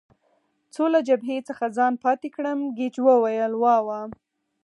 [0.73, 4.01] څو له جبهې څخه ځان پاتې کړم، ګېج وویل: وا وا.